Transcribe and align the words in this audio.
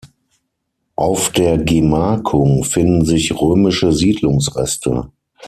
Auf 0.95 1.29
der 1.29 1.59
Gemarkung 1.59 2.63
finden 2.63 3.05
sich 3.05 3.39
römische 3.39 3.91
Siedlungsreste. 3.93 5.11